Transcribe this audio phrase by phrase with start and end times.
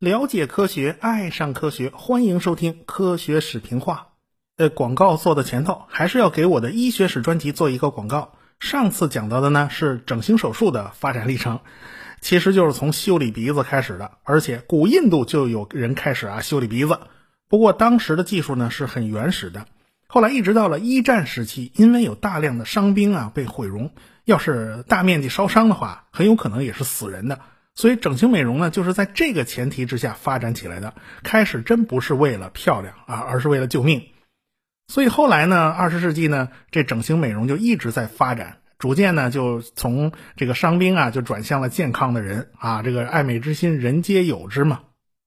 [0.00, 3.94] 了解科学，爱上科学，欢迎收听《科学史评话》。
[4.56, 8.32] 呃，广告做的前头，还是要给我的医学史专辑做一个广告。
[8.58, 11.60] 上次讲到的呢是整形手术的发展历程，
[12.20, 16.98] 其实就是从修理鼻子开始的，而且古印度就有人开始啊修理鼻子。
[17.48, 19.66] 不过当时的技术呢是很原始的，
[20.08, 23.92] 后来一直到了一战时期，因为有大量的伤兵啊被毁容，
[24.24, 27.40] 要是大面积烧伤的话，很有可能也是死人的。
[27.74, 30.94] 所以整形美容呢，就是在这个前提之下发展起来的。
[31.22, 34.02] 开始真不是为了漂亮啊，而是为了救命。
[34.88, 42.82] 所以后来呢，二十世纪呢，这整形美容就一直在发展，逐渐呢就从这个伤兵啊，就转向了健康的人啊。
[42.82, 44.80] 这个爱美之心，人皆有之嘛。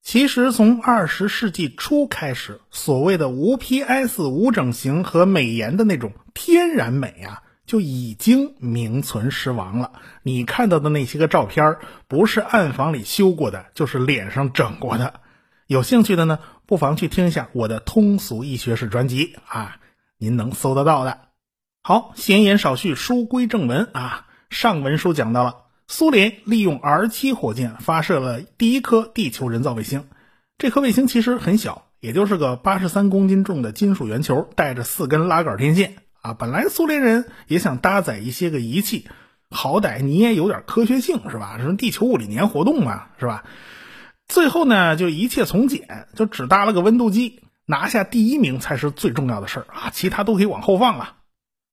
[0.04, 7.42] 其实从二十世纪初开始，所谓的无 PS、无整形和美颜的那种天然美啊。
[7.66, 9.92] 就已经名存实亡了。
[10.24, 15.22] 你看到的那些个照片，不是暗房里修过的，就是脸上整过的。
[15.68, 19.78] 有兴趣的呢，不妨去听一下我的通俗医学史专辑啊，
[20.18, 21.20] 您能搜得到的。
[21.84, 24.28] 好，闲言少叙，书归正文啊。
[24.50, 25.56] 上文书讲到了，
[25.88, 30.08] 苏联利用 R 七火箭发射了第一颗地球人造卫星。
[30.58, 35.96] 这颗卫星其实很小，也就是个八十三公斤重的金属圆球，带着四根拉杆天线。
[36.26, 39.08] 啊，本来苏联人也想搭载一些个仪器，
[39.52, 41.60] 好歹你也有点科学性是吧？
[41.60, 43.44] 什么地球物理年活动嘛，是吧？
[44.28, 51.14] 最后呢，就一切从简，就只搭了个温度计，拿下第一名才是最重要的事儿啊，其他都可以往后放了。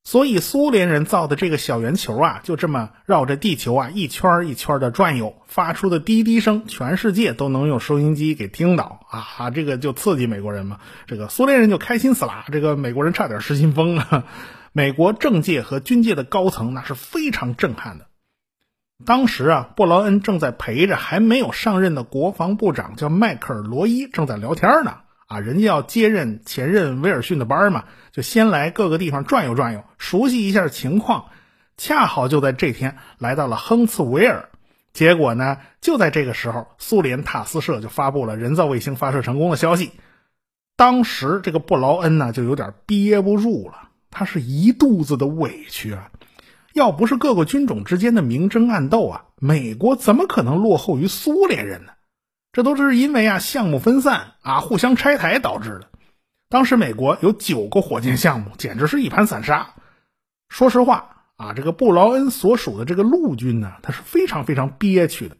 [0.05, 9.51] 所以苏联人造的这个小圆球啊，就这么绕着地球啊一圈一圈的转悠，发出的滴滴声，全世界都能用收音机给听到啊！
[9.51, 14.25] 这个就刺激美国人嘛，这个苏联人就开心死了，这个美国人差点失心疯了！
[14.73, 18.07] 美国政界和军界的高层那是非常震撼的。
[19.07, 25.02] 当时啊，布劳恩正在陪着还没有上任的国防部长叫迈克尔·罗伊正在聊天呢。
[25.33, 31.27] 啊，人家要接任前任威尔逊的班嘛，就先来各个地方转悠转悠，熟悉一下情况。
[31.79, 34.51] 恰好就在这天来到了亨茨维尔，
[34.93, 39.93] 结果呢，就在这个时候，苏联塔斯社就发布了人造卫星发射成功的消息。
[40.77, 46.11] 当时这个布劳恩呢，就有点憋不住了，他是一肚子的委屈啊！
[46.75, 51.93] 要不是各个军种之间的明争暗斗啊，美国怎么可能落后于苏联人呢？
[52.53, 55.89] 这都是因为啊项目分散啊互相拆台导致的。
[56.51, 59.71] 当时美国有九个火箭项目，简直是一盘散沙。
[60.51, 65.37] 说实话啊，这个布劳恩所属的这个陆军呢，他是非常非常憋屈的。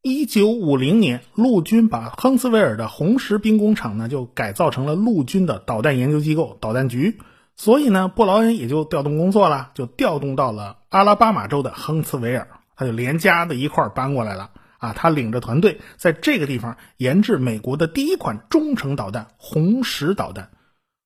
[0.00, 7.18] 一九五零年，陆军把亨斯维尔的红石兵工厂呢就改造成了陆军的导弹研究机构——导弹局。
[7.56, 14.50] 所以呢，布劳恩也就调动工作了，就调动到了阿拉巴马州的亨茨维尔，他就连家的一块搬过来了。
[14.84, 20.50] 啊，他领着团队在这个地方研制美国的第一款中程导弹——红石导弹。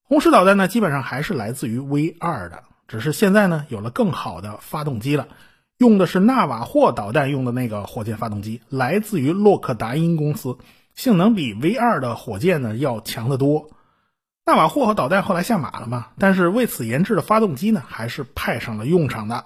[0.02, 5.28] 红石导弹呢，基本上还是来自于 V 二的，只是现在呢有了更好的发动机了，
[5.76, 10.58] 用的是纳瓦霍导弹用的那个火箭发动机，来自于洛克达因公司，
[10.94, 13.70] 性能比 V 二的火箭呢要强得多。
[14.44, 19.44] 纳瓦霍和导弹后来下马了嘛，但是为此研制的发动机呢，还是派上了用场的。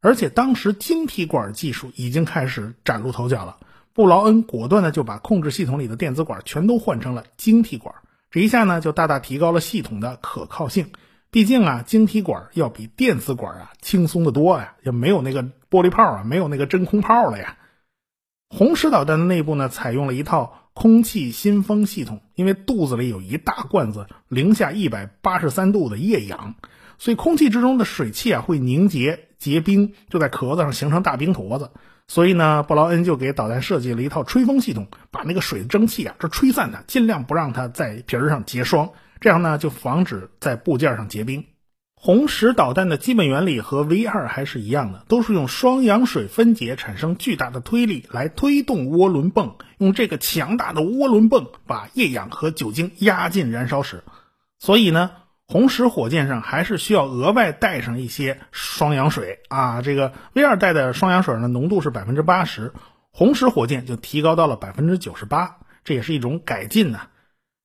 [0.00, 3.58] 而且当时晶体管技术已经开始崭露头角了，
[3.92, 7.94] 布劳恩果断的就把控制系统里的电子管全都换成了晶体管，
[8.30, 10.92] 这一下呢就大大提高了系统的可靠性。
[11.30, 17.58] 毕竟啊，晶体管要比电子管啊轻松的多呀，也没有那个玻璃泡啊，没有那个真空泡了呀。
[18.48, 26.54] 红石导弹的内部呢，采用了一套空气新风系统，因为肚子里有一大罐子零下一百八十三度的液氧。
[26.98, 31.70] 所以空气之中的水汽啊会凝结结冰，就在壳子上形成大冰坨子。
[32.08, 41.44] 所以呢，布劳恩就给导弹设计了一套吹风系统，把那个水的蒸汽啊这吹散它，尽量不让它在皮儿上结霜，这样呢就防止在部件上结冰。
[41.94, 54.02] 红石导弹的基本原理和 V 二还是一样的，都是用双氧水分解产生巨大的推力来推动涡轮泵，用这个强大的涡轮泵把液氧和酒精压进燃烧室。
[54.58, 55.10] 所以呢。
[55.50, 62.74] 红石火箭上还是需要额外带上一些双氧水啊，这个 V 二带的双氧水呢浓度是百分之八十，
[63.12, 67.00] 红石火箭就提高到了百分之九十八，这也是一种改进呢。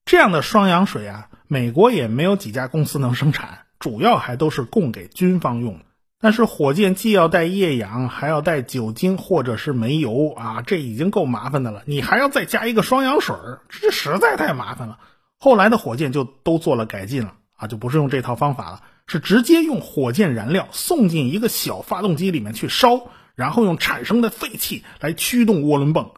[0.05, 5.81] 这样的双氧水啊，美国也没有几家公司能生产，主要还都是供给军方用。
[6.21, 13.35] 但是火箭既要带液氧，还要带酒精或者是煤油啊，这已经够麻烦的了，你还要再加一个双氧水，
[13.67, 14.99] 这实在太麻烦了。
[15.37, 17.33] 后来的火箭就都做了改进了。
[17.55, 26.11] 啊，就不是用这套方法了，是直接用火箭燃料送进一个小发动机里面去烧，然后用产生的废气来驱动涡轮泵。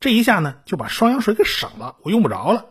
[0.00, 2.66] 这一下呢，就把双氧水给省了，我用不着了。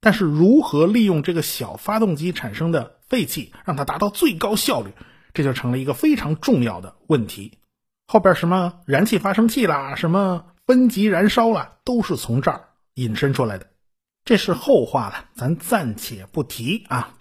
[0.00, 4.90] 但是如何利用这个小发动机产生的废气，让它达到最高效率，
[5.32, 7.58] 这就成了一个非常重要的问题。
[8.06, 13.68] 后边什么燃气发生器啦，什么分级燃烧啦，都是从这儿引申出来的。
[14.26, 17.13] 这是后话了，咱暂且不提啊。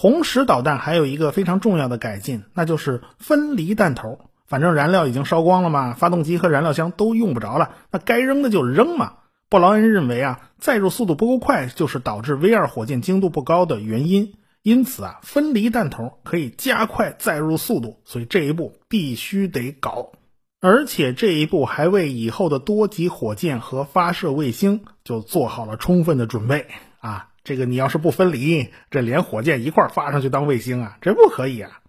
[0.00, 4.20] 红石导弹还有一个非常重要的改进，那就是分离弹头。
[4.46, 9.14] 反正燃料已经烧光了嘛，发动机和燃料箱都用不着了，那该扔的就扔嘛。
[9.48, 20.12] 布劳恩认为啊，载入速度不够快就是导致 V 二火箭精度不高的原因，因此啊，分离弹头可以加快载入速度，所以这一步必须得搞。
[20.60, 26.68] 而且这一步还为以后的多级火箭和发射卫星就做好了充分的准备
[27.00, 27.27] 啊！
[27.48, 31.80] 这个你要是不分离，这连火箭一块发上去当卫星啊，这不可以啊！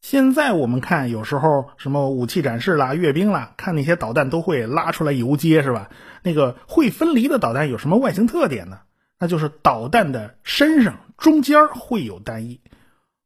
[0.00, 5.90] 现在我们看，有时候什么武器展示啦、阅兵啦，看那些导弹都会拉出来游街，是吧？
[6.22, 8.78] 那个会分离的导弹有什么外形特点呢？
[9.18, 12.62] 那就是导弹的身上中间会有弹翼。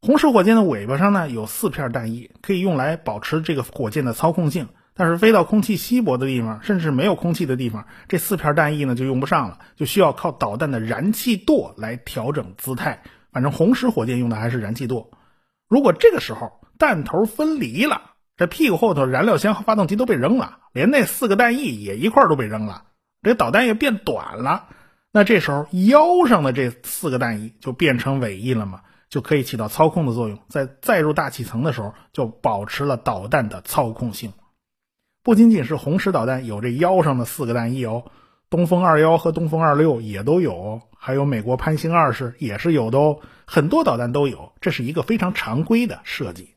[0.01, 4.67] 红石火箭的尾巴上呢有四片弹翼，可以用来保持这个火箭的操控性。
[4.99, 13.03] 但是飞到空气稀薄的地方，甚至没有空气的地方，这四片弹翼呢就用不上了，就需要靠导弹的燃气舵来调整姿态。
[13.31, 15.11] 反正红石火箭用的还是燃气舵。
[15.69, 18.01] 如果这个时候，弹头分离了，
[18.39, 22.85] 这屁股后头燃料箱和发动机都被扔了，连那四个弹翼也一块都被扔了，
[23.23, 24.69] 这导弹也变短了。
[25.13, 34.33] 那这时候腰上的这四个弹翼就变成尾翼了嘛，就可以起到操控的作用，在载入大气层的时候就保持了导弹的操控性。
[35.27, 38.05] 不仅仅是红石导弹有这腰上的四个弹翼哦，
[38.49, 46.55] 东风二幺和东风二六也都有，还有美国潘兴二式也是有的哦，很多导弹都有，这是一个非常常规的设计。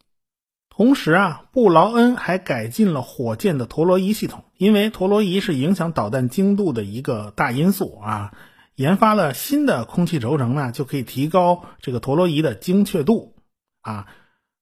[0.69, 8.33] 同时啊，布劳恩还改进了火箭的陀螺仪系统，因为陀螺仪是影响导弹精度的一个大因素啊。
[8.75, 13.33] 研发了新的空气轴承呢，就可以提高这个陀螺仪的精确度
[13.81, 14.06] 啊。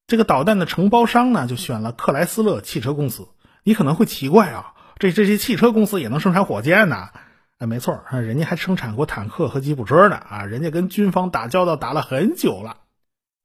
[0.07, 3.27] 这个导弹的承包商呢，就选了克莱斯勒汽车公司。
[3.67, 7.09] 你可能会奇怪啊，这这些汽车公司也能生产火箭呢？
[7.57, 12.77] 哎，没错，人家还生产过坦克和吉普车呢啊，人家跟军方打交道打了很久了。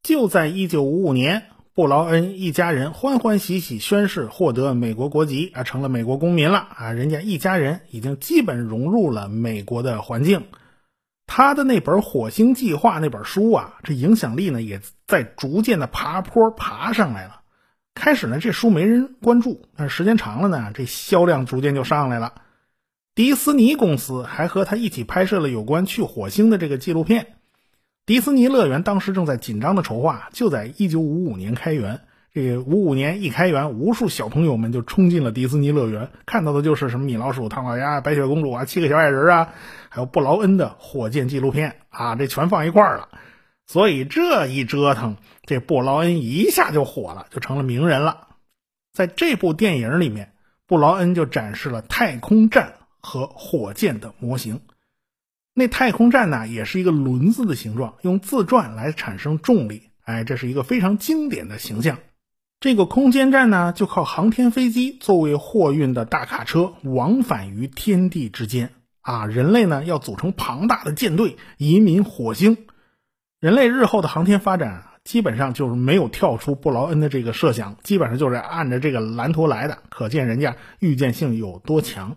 [0.01, 1.47] 就在一九五五年。
[1.75, 6.93] 布劳恩一家人欢欢喜喜宣誓获得美国国籍啊，成了美国公民了啊！
[6.93, 10.45] 人家一家人已经基本融入了美国的环境。
[11.27, 17.41] 他的那本《火星计划》那本书啊，这影响力呢也在逐渐的爬坡爬上来了。
[17.95, 22.35] 开始呢，这书没人关注，但是时间长了呢，这销量逐渐就上来了。
[23.15, 27.27] 迪斯尼公司还和他一起拍摄了有关去火星的这个纪录片。
[28.07, 32.01] 迪士尼乐园当时正在紧张的筹划，就在一九五五年开园。
[32.35, 39.49] 这五五年一开园，无数小朋友们就冲进了迪士尼乐园，看到的就是什么米老鼠、唐老鸭、白雪公主啊、七个小矮人啊，
[39.91, 43.09] 还有布劳恩的火箭纪录片啊，这全放一块儿了。
[43.67, 48.29] 所以这一折腾，这布劳恩一下就火了，就成了名人了。
[48.93, 50.33] 在这部电影里面，
[50.67, 54.61] 布劳恩就展示了太空站和火箭的模型。
[55.55, 59.91] 那太空站呢，也是一个轮子的形状，用自转来产生重力。
[60.05, 61.99] 哎，这是一个非常经典的形象。
[62.61, 68.73] 这个空间站呢，就靠航天飞机作为货运的大卡车，往返于天地之间。
[69.01, 72.67] 啊，人类呢要组成庞大的舰队移民火星。
[73.41, 79.79] 人类日后的航天发展，基本上就是没有跳出布劳恩的这个设想，基本上就是按着这个蓝图来的。
[79.91, 82.17] 可见人家预见性有多强。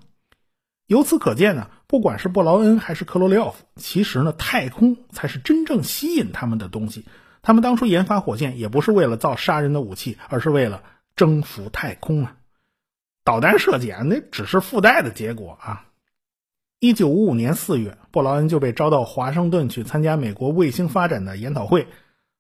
[0.86, 7.06] 由此可见呢，不管是布劳恩还是克罗里奥夫，其实呢，太空才是真正吸引他们的东西。
[7.42, 10.84] 他们当初研发火箭，也不是为了造杀人的武器，而是为了
[11.15, 12.38] 征服太空啊。
[13.24, 15.86] 导弹设计啊，那只是附带的结果啊。
[16.80, 21.88] 一九五五年四月，布劳恩就被招到华盛顿去参加美国卫星发展的研讨会。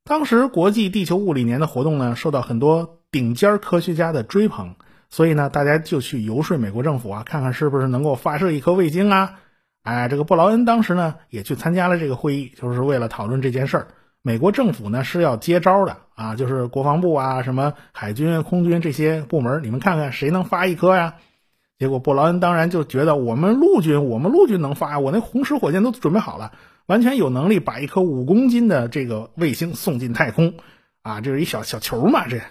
[0.07, 4.75] 当时国际地球物理年的活动呢，受到很多顶尖科学家的追捧。
[5.09, 9.39] 所以呢，大家就去游说美国政府啊，看看是不是能够发射一颗卫星啊？
[9.81, 13.87] 哎，这个布劳恩当时呢也去参加了这个会议，就是为了讨论这件事儿。
[14.21, 21.15] 美国政府呢是要接招的啊，就是国防部啊、什么海军、空军这些部门，你们看看谁能发一颗呀？
[21.79, 26.51] 结果布劳恩当然就觉得我们陆军，我们陆军能发，我那红石火箭都准备好了，
[26.87, 30.53] 完全有能力把一颗五公斤的这个卫星送进太空
[31.01, 32.41] 啊，这是一小小球嘛，这。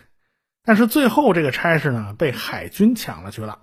[0.64, 3.60] 但是最后这个差事呢，被海军抢了去了。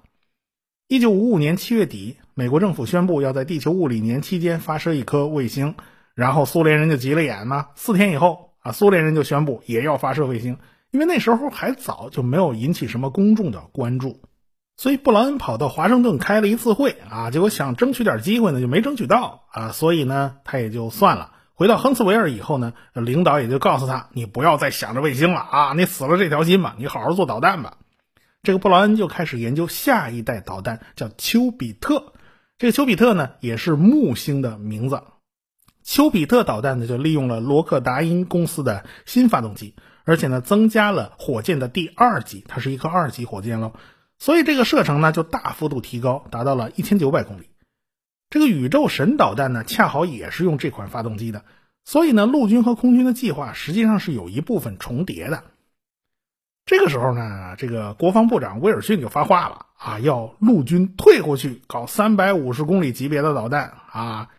[0.88, 5.76] 一九五五年七月底，美国政府宣布要在地球物理年期间发射一颗卫星，
[6.16, 7.70] 然后苏联人就急了眼嘛。
[7.76, 10.58] 四天以后啊，苏联人就宣布也要发射卫星，
[10.92, 14.22] 因为那时候还早，就没有引起什么公众的关注。
[14.82, 21.34] 所以布劳恩跑到华盛顿开了一次会啊，结果想争取点机会呢，就没争取到啊，所以呢，他也就算了。
[21.54, 27.78] 回到亨茨维尔以后呢，领导也就告诉他，你不要再想着卫星了啊，你死了这条心吧，你好好做导弹吧。
[28.42, 32.14] 这个布劳恩就开始研究下一代导弹，叫丘比特。
[32.58, 35.04] 这个丘比特呢，也是木星的名字。
[35.84, 43.74] 丘比特导弹呢，就利用了罗克达因公司的新发动机，而且呢，增加了火箭的第二级，它是一颗二级火箭喽。
[44.22, 47.50] 所以这个射程呢，就大幅度提高，达到了一千九百公里。
[48.30, 51.44] 这个宇宙神导弹呢，恰好也是用这款发动机的。
[51.86, 55.44] 所以呢，陆军和空军的计划实际上是有一部分重叠的。
[56.68, 64.30] 这个时候呢，这个国防部长威尔逊就发话了啊，要陆军退回去搞三百五十公里级别的导弹啊。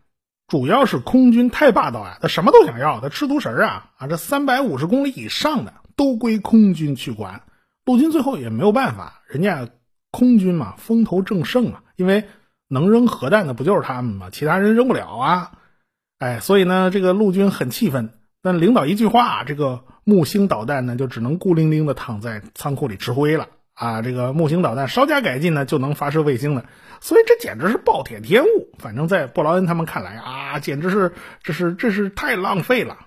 [0.46, 4.06] 主要是空军太霸道啊，他什么都想要，他吃独食啊啊！
[4.06, 7.42] 这三百五十公里以上的都归空军去管，
[7.84, 9.68] 陆军最后也没有办法，人家
[10.10, 12.24] 空军嘛风头正盛啊，因为
[12.68, 14.28] 能扔核弹的不就是他们吗？
[14.30, 15.52] 其他人扔不了啊，
[16.18, 18.10] 哎，所以呢，这个陆军很气愤，
[18.42, 23.48] 但领导一句话，这个木星导弹呢就只能孤零零的躺在仓库里吃灰了。
[23.74, 26.66] 啊，这个木星导弹稍加改进呢，就能发射卫星了。
[27.00, 28.68] 所以这简直是暴殄天物。
[28.78, 32.98] 反正，在布劳恩他们看来啊，简直是这是这是太浪费了。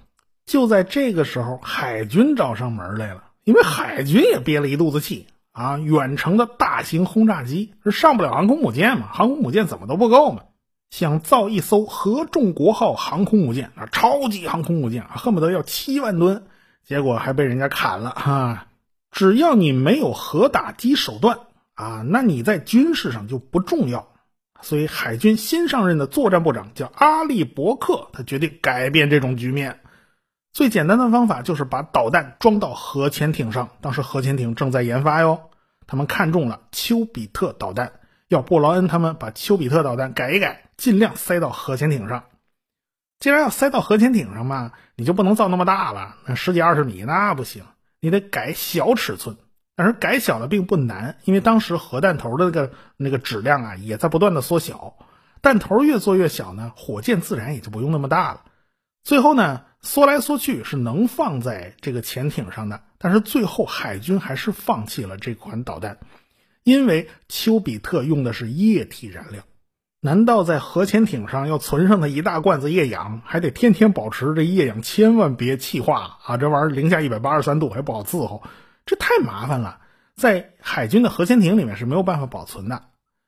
[0.45, 5.77] 就在这个时候，海军找上门来了，因为海军也憋了一肚子气啊。
[5.77, 10.41] 远程的大型轰炸机是上不了航空母舰嘛，航空母舰怎么都不够嘛，
[10.89, 16.43] 想造一艘合众国号航空母舰啊，超级航空母舰啊，恨不得要七万吨，
[16.83, 18.67] 结果还被人家砍了哈。
[19.11, 21.39] 只要你没有核打击手段
[21.73, 24.09] 啊，那你在军事上就不重要。
[24.61, 29.79] 所以，海军新上任的作战部长叫阿利伯克，他决定改变这种局面。
[30.55, 33.71] 最简单的方法就是把导弹装到核潜艇上。
[33.81, 35.49] 当时核潜艇正在研发哟，
[35.85, 37.91] 他们看中了丘比特导弹，
[38.29, 42.23] 要布劳恩他们把丘比特导弹改一改，尽量塞到核潜艇上。
[43.19, 47.65] 既然要塞到核潜艇上嘛，你就不能造那么大了，那十几二十米那不行。
[47.99, 49.35] 你得改小尺寸，
[49.75, 54.95] 但是改小了并不难，因为当时核弹头的那个那个质量啊也在不断的缩小，
[55.41, 58.43] 弹头越做越小呢，火箭自然也就不用那么大了。
[59.03, 65.99] 最后呢，缩来缩去是能放在这个潜艇上的，但是最后海军还是放弃了这款导弹，
[66.63, 69.43] 因为丘比特用的是液体燃料。
[70.01, 76.37] 难道在核潜艇上要存上它一大罐子液氧，还得天天保持这液氧千万别气化啊！
[76.37, 78.43] 这玩意儿零下一百八十三度还不好伺候，
[78.85, 79.79] 这太麻烦了。
[80.15, 82.83] 在海军的核潜艇里面是没有办法保存的，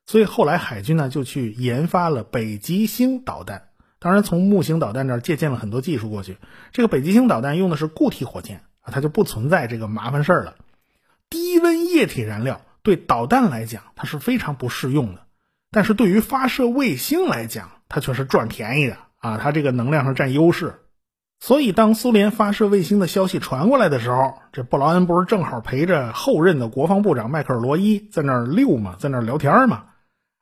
[0.06, 3.67] 所以后来海军呢就去研发了北极星导弹。
[4.00, 6.38] 当然，从木星导弹这儿借鉴了很多技术过去。
[6.72, 10.56] 这个北极星导弹用的是固体火箭啊，它就不存在这个麻烦事儿了。
[11.30, 15.22] 低温液体燃料对导弹来讲，它是非常不适用的。
[15.72, 19.38] 但是对于发射卫星来讲，它却是赚便宜的啊！
[19.38, 20.76] 它这个能量上占优势，
[21.40, 29.84] 所以当苏联发射卫星的消息传过来的时候，这布劳恩不是正好陪着后任的国防部长迈克尔罗伊在那儿溜嘛，在那儿聊天嘛？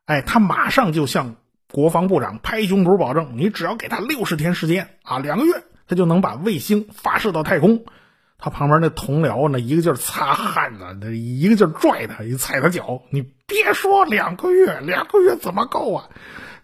[0.05, 1.35] 哎，他马上就向
[1.71, 7.85] 国防部长拍胸脯保证：你只要给他六十天时间啊，两个月，他就能把卫星发射到太空。
[8.37, 13.01] 他旁边那同僚呢，一个劲儿擦汗呢，那一个劲儿拽他，一踩他脚。
[13.09, 16.09] 你别说两个月，两个月怎么够啊？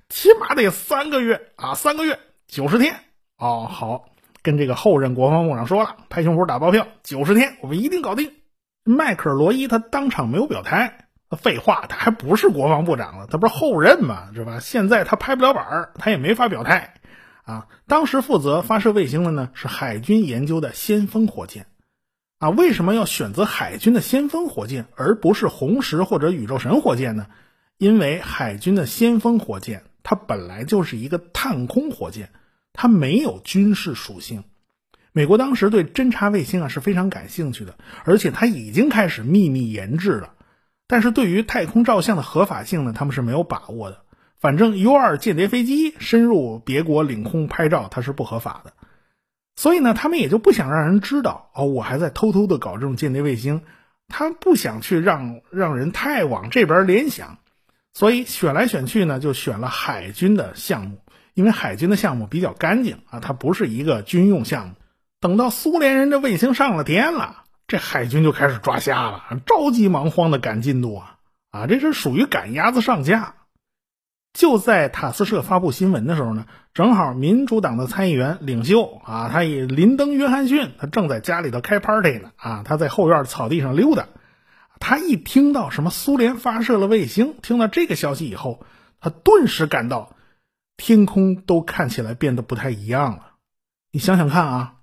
[0.10, 2.96] 起码得三个月啊，三个月九十天
[3.38, 3.68] 哦。
[3.72, 4.10] 好，
[4.44, 8.34] 跟这个后任国防部长说了，拍胸脯打包票，九十天我们一定搞定。
[8.84, 14.60] 迈克尔罗伊他当场没有表态，废话，他还不是国防部长了，他不是后任嘛，是吧？
[14.60, 16.96] 现在他拍不了板儿，他也没法表态。
[17.44, 21.66] 啊，当时负责发射卫星的呢是海军研究的先锋火箭，
[22.38, 27.26] 啊，为什么要选择海军的先锋火箭而不是红石或者宇宙神火箭呢？
[27.78, 32.30] 因为海军的先锋火箭它本来就是一个探空火箭，
[32.74, 34.44] 它没有军事属性。
[35.12, 40.34] 美国当时对侦察卫星啊是非常感兴趣的，而且它已经开始秘密研制了，
[40.92, 44.02] 但是对于太空照相的合法性呢，他们是没有把握的。
[44.42, 48.74] 反正 U 二间谍飞机深入别国领空拍照，它是不合法的，
[49.56, 53.62] 所以呢，他们也就不想让人知道哦，我还在偷偷的搞这种间谍卫星，
[54.10, 57.38] 他不想去让让人太往这边联想，
[57.94, 60.98] 所以选来选去呢，就选了海军的项目，
[61.34, 64.74] 因为海军的项目比较干净啊，它不是一个军用项目。
[65.22, 71.20] 等到苏联人的卫星上了天了，这海军就开始抓瞎了，着急忙慌的赶进度啊
[71.52, 73.36] 啊，这是属于赶鸭子上架。
[74.34, 84.10] 就在塔斯社发布新闻的时候呢，正好民主党的参议员领袖啊，他以林登·约翰逊，他正在家里头开 party 呢啊，他在后院草地上溜达。
[84.82, 88.66] 他一听到什么苏联发射了卫星，听到这个消息以后，
[89.00, 90.14] 他顿时感到
[90.76, 93.28] 天空都看起来变得不太一样了。
[93.94, 94.74] 你想想看啊，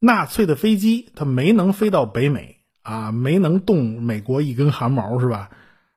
[0.00, 5.50] 纳粹的飞机它没能飞到北美啊，没能动美国一根汗毛是吧？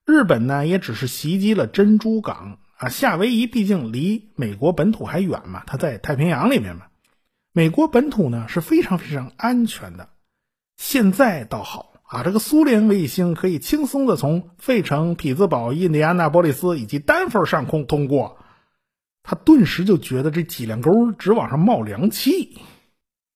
[0.05, 2.59] 日本呢也只是袭击了珍珠港。
[2.75, 6.87] 啊，夏威夷毕竟离美国本土还远嘛，它在太平洋里面嘛。
[7.53, 10.09] 美国本土呢是非常非常安全的。
[10.75, 18.37] 现在倒好啊，这个苏联卫星可以轻松的从费城、匹兹堡、印第安纳波利斯以及丹佛上空通过，
[19.21, 22.57] 他顿时就觉得这脊梁沟直往上冒凉气。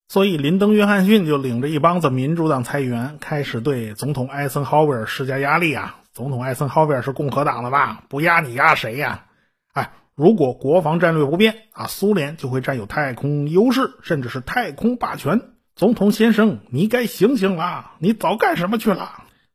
[0.10, 5.98] 所以林登·约翰逊就领着一帮子民主党参议员开始对总统艾森豪威尔施加压力啊。
[6.14, 8.04] 总统艾森豪威尔是共和党的吧？
[8.08, 9.26] 不压你压谁呀？
[9.74, 15.42] 哎，如果国防战略不变啊，苏联就会占有太空优势，甚至是太空霸权。
[15.76, 17.92] 总统先生，你该醒醒了！
[18.00, 19.12] 你早干什么去了？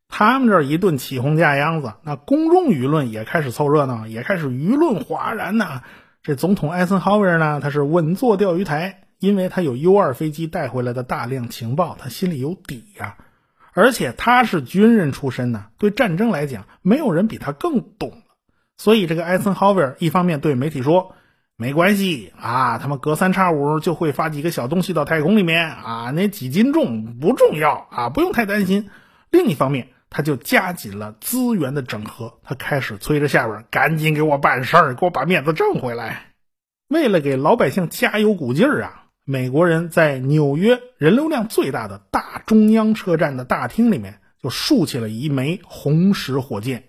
[0.07, 5.83] 他们这一顿起哄架秧子，那公众舆论也开始凑热闹，也开始舆论哗然呐。
[6.23, 13.17] 这总统艾森豪威尔呢，他是稳坐钓鱼台，因为他有 U 二飞机带回来的大量情报，他心里有底呀。
[13.73, 18.21] 而且他是军人出身呢，对战争来讲，没有人比他更懂。
[18.77, 21.15] 所以，这个艾森豪威尔一方面对媒体说
[21.57, 28.91] ：“没关系啊，他们隔三差五就会发几个小东西到太空里面啊，那几斤重不重要啊，不用太担心。”
[29.31, 36.33] 另一方面，他就加紧了资源的整合，他开始催着下边赶紧给我办事儿，给我把面子挣回来。
[36.89, 46.85] 为了给老百姓加油鼓劲儿啊，美国人在纽约人流量最大的大中央车站的大厅里面就竖起了一枚红石火箭。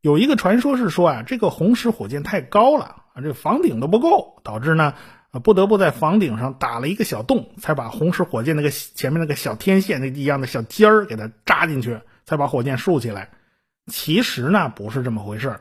[0.00, 4.94] 有一个传说是说啊，这个红石火箭太高了啊，这房顶都不够，导致呢，
[5.42, 13.30] 不得不在房顶上打了一个小洞，才把红石火箭那个前面那个小天线那一样的小尖儿给它扎进去，才把火箭竖起来。
[13.88, 15.58] 其实呢，不是这么回事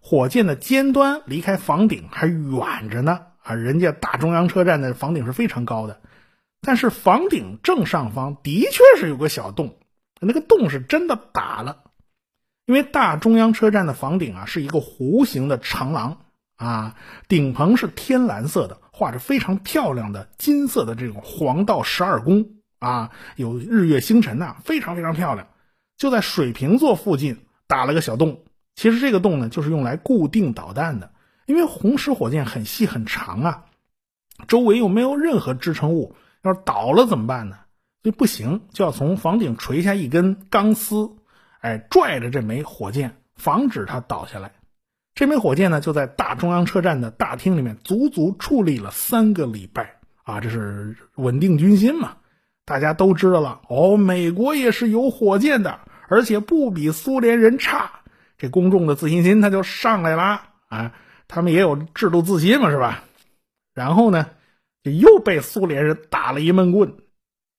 [0.00, 6.00] 火箭的尖端离开房顶还远着呢啊，人家大中央车站的房顶是非常高的，
[6.60, 9.76] 但是房顶正上方的确是有个小洞，
[10.20, 11.84] 那个洞是真的打了。
[12.66, 16.18] 因为大中央车站的房顶啊是一个弧形的长廊
[16.56, 22.46] 啊，顶棚是天蓝色的，画着非常漂亮的金色的这种黄道十二宫
[22.78, 25.48] 啊，有日月星辰呐，非常非常漂亮。
[25.96, 28.44] 就在水瓶座附近打了个小洞，
[28.76, 31.10] 其实这个洞呢就是用来固定导弹的，
[31.46, 33.64] 因为红石火箭很细很长啊，
[34.48, 37.56] 周围又没有任何支撑物，要是倒了怎么办呢？
[38.02, 41.10] 就不行，就要从房顶垂下一根钢丝。
[41.60, 44.52] 哎，拽着这枚火箭，防止它倒下来。
[45.14, 50.40] 这枚火箭呢，就在大中央车站的大厅里面足足矗立了三个礼拜啊！
[50.40, 52.16] 这是稳定军心嘛？
[52.64, 55.78] 大家都知道了哦，美国也是有火箭的，
[56.08, 58.00] 而且不比苏联人差。
[58.38, 60.92] 这公众的自信心他就上来了啊！
[61.34, 63.04] 他们也有制度自信嘛，是吧？
[63.72, 64.28] 然后呢，
[64.82, 66.98] 就又被苏联人打了一闷棍。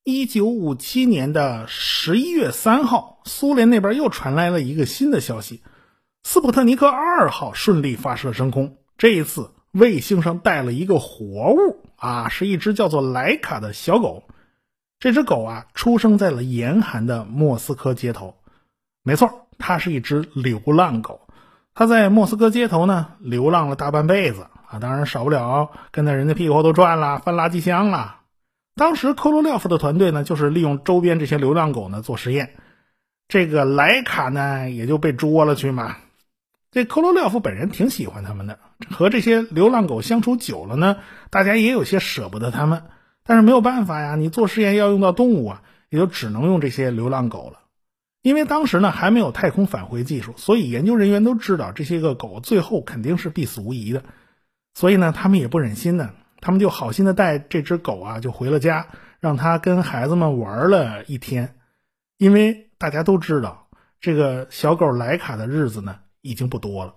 [0.03, 5.63] 一九五七年的十一月三号，苏联那边又传来了一个新的消息：
[6.21, 8.77] 斯普特尼克二号顺利发射升空。
[8.95, 14.23] 这一次，卫星上带了一个活物啊，是一只叫做莱卡的小狗。
[14.99, 18.35] 这只狗啊，出生在了严寒的莫斯科街头。
[19.01, 21.21] 没错，它是一只流浪狗。
[21.75, 28.21] 他在莫斯科街头呢，流浪了大半辈子啊，当然少不了跟在人家屁股后头转啦，翻垃圾箱啦。
[28.75, 32.55] 当时科罗廖夫的团队呢，就是利用周边这些流浪狗呢做实验，
[33.27, 35.95] 这个莱卡呢也就被捉了去嘛。
[36.71, 38.59] 这科罗廖夫本人挺喜欢他们的，
[38.91, 40.97] 和这些流浪狗相处久了呢，
[41.29, 42.83] 大家也有些舍不得他们。
[43.25, 47.59] 但是没有办法呀，你做实验要用到动物啊，也就只能用这些流浪狗了。
[48.23, 54.03] 因为当时呢还没有太空返回技术，所以研究人员都知道这些个狗最后肯定是必死无疑的，
[54.73, 56.09] 所以呢他们也不忍心呢。
[56.41, 58.87] 他们就好心的带这只狗啊，就回了家，
[59.21, 61.55] 让它跟孩子们玩了一天。
[62.17, 63.67] 因为大家都知道，
[64.01, 66.95] 这个小狗莱卡的日子呢已经不多了。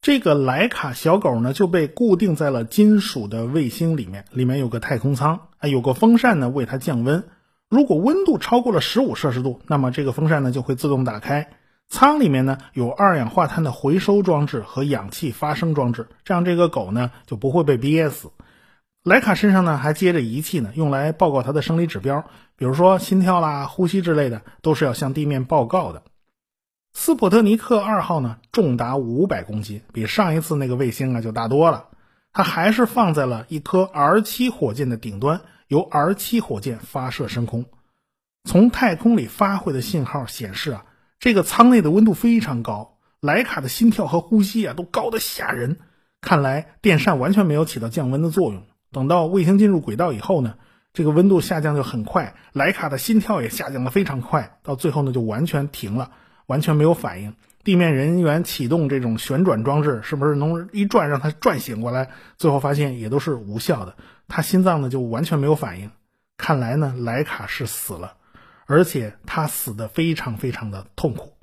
[0.00, 7.24] 这个莱卡小狗呢就被固定在了金属的卫星里面，里面有个太空舱，啊，有个风扇呢为它降温。
[7.72, 11.48] 如果温度超过了十五摄氏度，那么这个风扇呢就会自动打开。
[11.88, 18.30] 舱里面呢有二氧化碳的回收装置和氧气发生装置，这样这个狗呢就不会被憋死。
[19.02, 26.02] 莱卡身上呢还接着仪器呢，用来报告它的生理指标，比如说心跳啦、呼吸之类的，都是要向地面报告的。
[26.92, 31.86] 斯普特尼克二号呢，重达五百公斤，比上一次那个卫星啊就大多了。
[32.34, 35.40] 它还是放在了一颗 R 七火箭的顶端，
[35.72, 37.64] 由 R 七火箭发射升空。
[38.44, 40.84] 从太空里发回的信号显示啊，
[41.18, 45.78] 这个舱内的温度非常高，莱卡的心跳和呼吸啊都高得吓人。
[46.20, 48.64] 看来电扇完全没有起到降温的作用。
[48.90, 50.56] 等到卫星进入轨道以后呢，
[50.92, 56.10] 这个温度下降就很快，莱卡的心跳也下降的非常快，到最后呢就完全停了，
[56.48, 57.34] 完全没有反应。
[57.64, 62.10] 地面人员启动这种旋转装置，是不是能一转让它转醒过来？
[62.36, 63.96] 最后发现也都是无效的，
[64.28, 65.90] 他心脏呢就完全没有反应。
[66.36, 68.14] 看来呢，莱卡是死了，
[68.66, 71.34] 而且他死的非常非常的痛苦。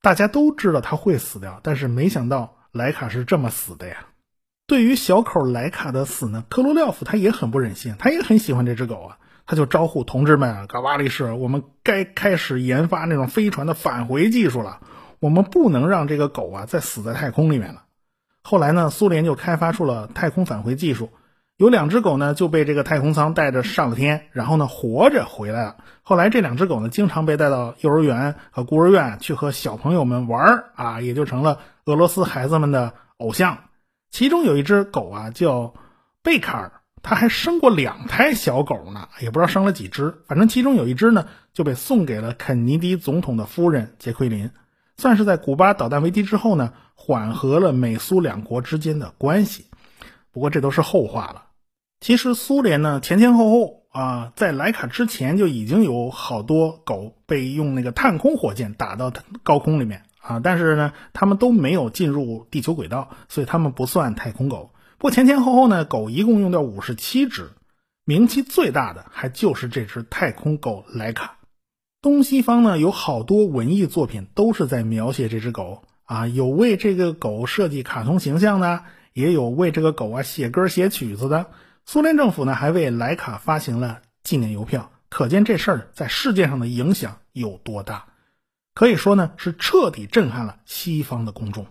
[0.00, 4.06] 大家都知道他会死掉，但是没想到莱卡是这么死的呀。
[4.66, 14.80] 对于小口莱卡的死呢，科罗廖夫他也很不忍心，他也很喜欢这只狗啊，他就招呼同志们啊，嘎巴利士，我们该开始研发那种飞船的返回技术了。
[15.20, 17.84] 我们不能让这个狗啊再死在太空里面了。
[18.42, 21.10] 后来呢，苏联就开发出了太空返回技术，
[21.58, 25.78] 有两只狗呢就被这个太空舱带着上了天，然后呢活着回来了。
[26.04, 33.58] 后来这两只狗呢经常被带到幼儿园和孤儿院去和小朋友们玩啊，也就成了俄罗斯孩子们的偶像。
[34.12, 35.74] 其中有一只狗啊叫
[36.22, 44.52] 贝卡尔，它还生过两胎小狗呢，也不知道生了几只，反正其中有一只呢就被送给了肯尼迪总统的夫人杰奎琳。
[44.96, 49.66] 算是在古巴导弹危机之后呢，缓和了美苏两国之间的关系。
[50.30, 51.46] 不过这都是后话了。
[52.00, 64.70] 其实苏联呢前前后后啊，在莱卡之前就已经有好多狗被用那个探空火箭打到高空里面啊，但是呢，他们都没有进入地球轨道，所以他们不算太空狗。
[64.98, 67.50] 不过前前后后呢，狗一共用掉五十七只，
[68.04, 71.38] 名气最大的还就是这只太空狗莱卡。
[72.00, 78.84] 东西方呢有好多文艺作品都是在描写这只狗啊，有为这个狗设计卡通形象的，
[79.14, 81.46] 也有为这个狗啊写歌写曲子的。
[81.90, 88.08] 苏联政府呢还为莱卡发行了纪念邮票，可见这事儿在世界上的影响有多大。
[88.74, 91.64] 可以说呢是彻底震撼了西方的公众。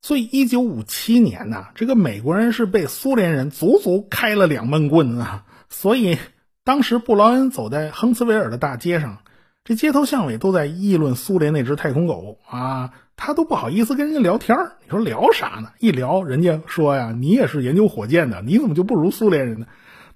[0.00, 5.44] 所以一九五七年呢，这个美国人是被苏联人足足开了两闷棍啊。
[5.68, 6.16] 所以
[6.64, 9.18] 当时布劳恩走在亨茨维尔的大街上。
[9.64, 15.72] 这街头巷尾都在议论苏联那只太空狗啊，他都不好意思跟人家聊天你说聊啥呢？
[15.80, 19.66] 一聊，人家说呀，你也是研究火箭的，你怎么就不如苏联人呢？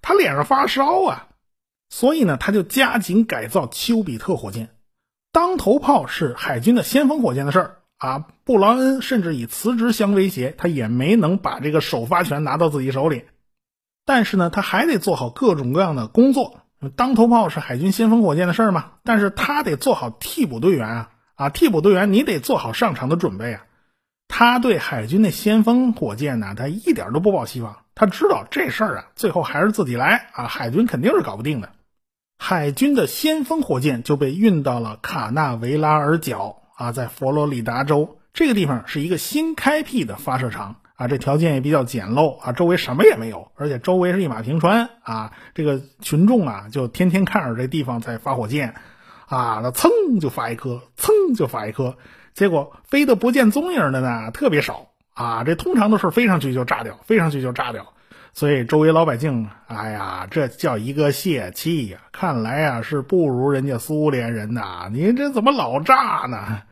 [0.01, 1.27] 他脸上发烧啊，
[1.91, 4.71] 所以呢，他就加紧改造丘比特火箭。
[5.33, 13.25] 当头炮是海军的先锋火箭的事儿啊，布劳恩甚至以辞职相威胁，他也没能把这个首发权拿到自己手里。
[14.07, 16.61] 但是呢，他还得做好各种各样的工作。
[16.97, 21.49] 当头炮是海军先锋火箭的事儿嘛，但是他得做好替补队员啊啊！
[21.49, 23.65] 替补队员你得做好上场的准备啊。
[24.29, 27.77] 他对海军的先锋火箭呢，他一点都不抱希望。
[27.95, 31.71] 他知道这事儿啊，最后还是自己来啊，海军肯定是搞不定的。
[32.39, 40.77] 海军的先锋火箭就被运到了卡纳维拉尔角啊，在佛罗里达州这个地方是一个新开辟的发射场。
[40.95, 45.33] 啊，这条件也比较简陋啊，周围什么也没有，而且周围是一马平川啊。
[45.53, 48.75] 这个群众啊，就天天看着这地方在发火箭，
[49.27, 51.97] 啊，那噌就发一颗，噌就发一颗，
[52.35, 55.45] 结果飞得不见踪影的呢特别少啊。
[55.45, 57.93] 这通常都是飞上去就炸掉，飞上去就炸掉。
[58.33, 61.99] 所以周围老百姓，哎呀，这叫一个泄气呀！
[62.13, 66.63] 看来呀是不如人家苏联人呐，您这怎么老炸呢？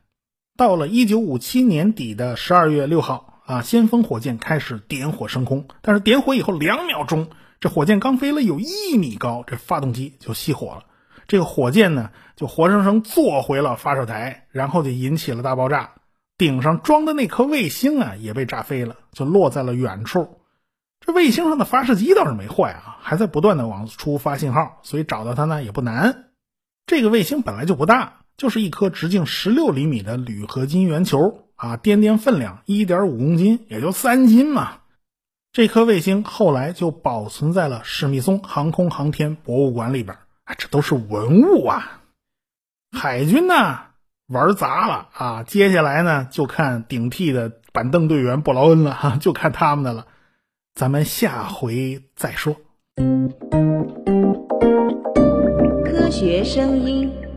[0.57, 3.27] 到了一九五七年底的十二月六号。
[3.47, 3.63] 啊！
[3.63, 10.85] 先锋火箭开始点火升空，但是点火以后两秒钟，这火箭刚飞了有一米高，这发动机就熄火了。
[11.31, 15.93] 这个火箭呢，就活生生坐回了发射台，然后就引起了大爆炸。
[16.37, 20.40] 顶上装的那颗卫星啊，也被炸飞了，就落在了远处。
[20.99, 26.31] 这卫星上的发射机倒是没坏啊，还在不断的往出发信号，所以找到它呢也不难。
[26.85, 31.47] 这个卫星本来就不大，就是一颗直径十六厘米的铝合金圆球。
[31.55, 34.79] 啊，掂掂分量，一点五公斤，也就三斤嘛。
[35.53, 40.16] 这颗卫星后来就保存在了史密松航空航天博物馆里边。
[40.59, 42.01] 这都是文物啊。
[42.91, 43.79] 海军呢
[44.27, 50.07] 玩砸了啊，接下来呢就看顶替的板凳队员布劳恩了哈，就看他们的了。
[50.75, 52.57] 咱们下回再说。
[55.85, 57.30] 科学声音。